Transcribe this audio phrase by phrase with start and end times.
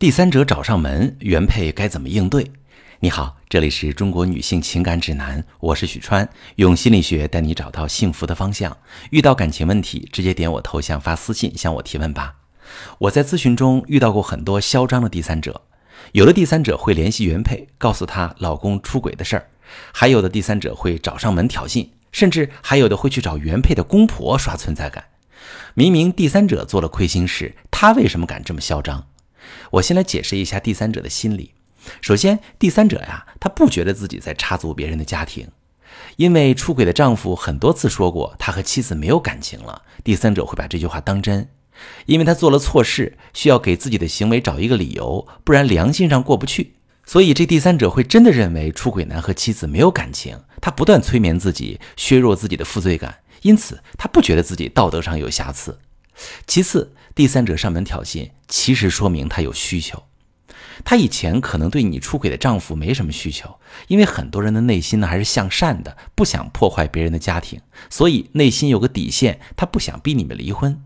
[0.00, 2.50] 第三者找上门，原配该怎么应对？
[3.00, 6.26] 你好，这里是中国女性情感指南，我是许川，
[6.56, 8.74] 用心理学带你找到幸福的方向。
[9.10, 12.36] 遇到感情问题，直接点我头像发私信向我提问吧。
[12.96, 15.60] 我在咨询中遇到过很多嚣张的第三者，
[16.12, 19.42] 有的第三者会联系原配，告诉他老公出轨的事儿；
[19.92, 25.04] 还有的第三者会找上门挑衅，甚至还有的会去找原配的公婆刷存在感。
[25.74, 29.04] 明明第三者做了亏心事，他为什么敢这么嚣张？
[29.72, 31.54] 我先来解释一下第三者的心理。
[32.00, 35.48] 首先，第三者呀，他不觉得自己在插足别人的家庭，
[36.16, 41.48] 因为出轨的丈夫很多次说过他和妻子没有感情了，第三者会把这句话当真。
[42.04, 46.74] 因为他做了错事，需要给自己的行为找一个理由，不然良心上过不去。
[47.06, 55.78] 所以这第三者会真的认为出轨男和妻子没有感情，他不断催眠自己，削弱自己的负罪感，因此他不觉得自己道德上有瑕疵。
[56.46, 60.02] 其次，第三者上门挑衅，其实说明她有需求。
[60.84, 70.82] 她以前可能对你出轨的丈夫没什么需求，因为很多人的内心呢还是向善的，不想破坏别人的家庭，所以内心有个底线，她不想逼你们离婚。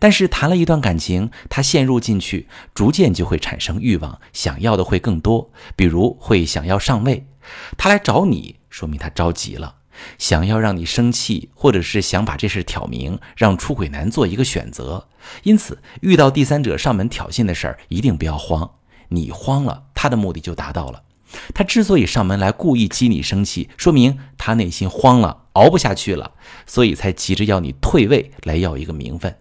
[0.00, 7.28] 但是谈了一段感情，他陷入进去，逐渐就会产生欲望，想要的会更多，比如会想要上位。
[7.76, 9.76] 他来找你，说明他着急了。
[10.18, 15.08] 想要让你生气，或者是想把这事挑明，让出轨男做一个选择。
[15.42, 18.70] 因此，遇到第三者上门挑衅的事儿，一定不要慌。
[19.08, 21.02] 你慌了，他的目的就达到了。
[21.54, 26.32] 他之所以上门来故意激你生气，说明他内心慌了，熬不下去了，
[26.66, 29.36] 所以才急着要你退位，来要一个名分。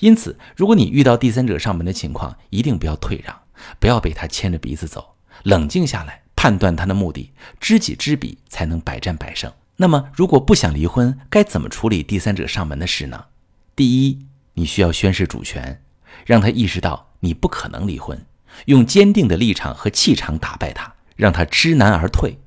[0.00, 3.36] 因此，如果你遇到第三者上门的情况，一定不要退让，
[3.80, 9.52] 不要被他牵着鼻子走，冷静下来，判断他的目的，知己知彼，才能百战百胜。
[9.80, 13.26] 那么，如果不想离婚，该怎么处理第三者上门的事呢？
[13.76, 15.84] 第一，你需要宣示主权，
[16.26, 18.26] 让他意识到你不可能离婚，
[18.64, 22.40] 用坚定的立场和气场打败他，让他知难而退。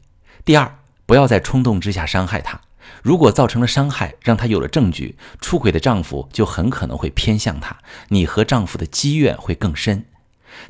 [0.44, 2.59] 第二，不要在冲动之下伤害他，
[3.02, 7.78] 如果造成了伤害，让他有了证据，出轨的丈夫就很可能会偏向他，
[8.09, 10.03] 你和丈夫的积怨会更深。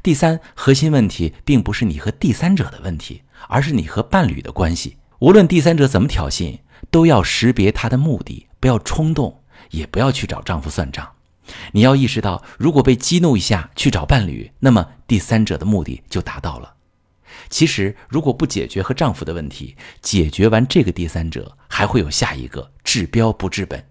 [0.04, 4.98] 第三，核心问题并不是你和第三者的问题，而是你和伴侣的关系。
[5.22, 11.08] 无论第三者怎么挑衅，都要识别他的目的，不要冲动，也不要去找丈夫算账。
[11.74, 16.74] 你要意识到，如果被激怒一下去找伴侣，那么第三者的目的就达到了。
[17.50, 23.86] 其实，如果不解决和丈夫的问题，解决完这个第三者，还会有下一个，治标不治本。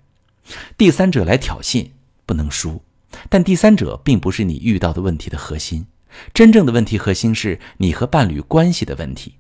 [0.77, 1.91] 第三者来挑衅
[2.27, 2.83] 不能输，
[3.29, 5.87] 但第三者并不是你遇到的问题的核心。
[6.35, 9.37] 真正的问题核心是你和伴侣关系的问题。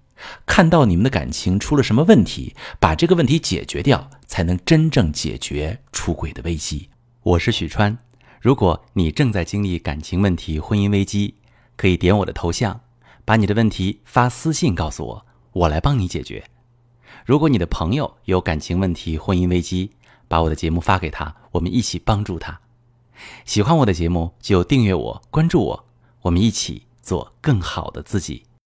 [0.46, 6.88] 看到你们的感情出了什么问题，把这个问题解决掉，才能真正解决出轨的危机。
[7.22, 7.98] 我是许川，
[8.40, 11.34] 如果你正在经历感情问题、婚姻危机，
[11.76, 12.80] 可以点我的头像，
[13.24, 16.44] 把你的问题发私信告诉我，我来帮你解决。
[17.26, 19.92] 如果你的朋友有感情问题、婚姻危机，
[20.28, 22.60] 把我的节目发给他，我们一起帮助他。
[23.44, 25.84] 喜欢我的节目就订阅我、关注我，
[26.22, 28.44] 我们一起做更好的自己。